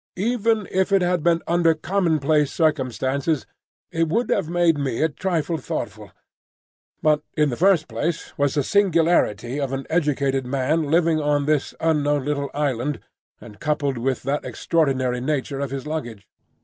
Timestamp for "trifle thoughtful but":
5.09-7.21